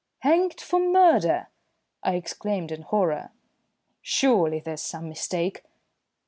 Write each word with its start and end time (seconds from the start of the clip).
"Hanged 0.21 0.59
for 0.59 0.79
murder!" 0.79 1.49
I 2.01 2.15
exclaimed 2.15 2.71
in 2.71 2.81
horror. 2.81 3.29
"Surely 4.01 4.59
there's 4.59 4.81
some 4.81 5.07
mistake?" 5.07 5.63